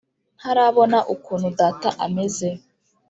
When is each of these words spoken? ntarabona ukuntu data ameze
ntarabona 0.39 0.97
ukuntu 1.13 1.47
data 1.59 1.89
ameze 2.05 2.49